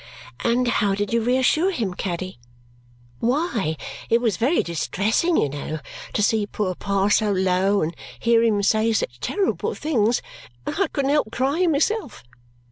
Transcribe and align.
'""And 0.39 0.67
how 0.67 0.95
did 0.95 1.13
you 1.13 1.21
reassure 1.21 1.69
him, 1.69 1.93
Caddy?" 1.93 2.39
"Why, 3.19 3.77
it 4.09 4.19
was 4.19 4.35
very 4.37 4.63
distressing, 4.63 5.37
you 5.37 5.47
know, 5.47 5.77
to 6.13 6.23
see 6.23 6.47
poor 6.47 6.73
Pa 6.73 7.09
so 7.09 7.31
low 7.31 7.83
and 7.83 7.95
hear 8.19 8.41
him 8.41 8.63
say 8.63 8.93
such 8.93 9.19
terrible 9.19 9.75
things, 9.75 10.23
and 10.65 10.73
I 10.79 10.87
couldn't 10.87 11.11
help 11.11 11.31
crying 11.31 11.71
myself. 11.73 12.23